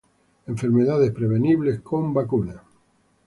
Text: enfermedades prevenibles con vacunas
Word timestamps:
enfermedades 0.47 1.11
prevenibles 1.11 1.81
con 1.81 2.11
vacunas 2.11 2.59